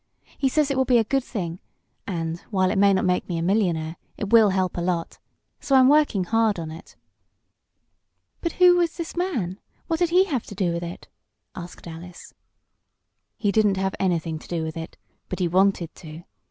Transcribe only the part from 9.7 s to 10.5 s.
what did he have